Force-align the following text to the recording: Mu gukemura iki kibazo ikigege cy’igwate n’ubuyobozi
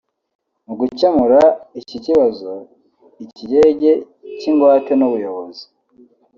Mu 0.65 0.73
gukemura 0.79 1.39
iki 1.79 1.97
kibazo 2.05 2.51
ikigege 3.25 3.91
cy’igwate 4.39 4.91
n’ubuyobozi 4.95 5.63